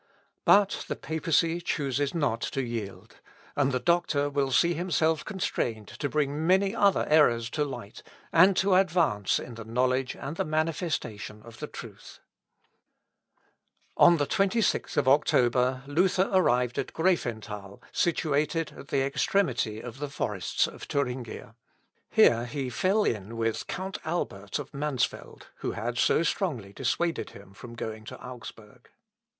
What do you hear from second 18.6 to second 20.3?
at the extremity of the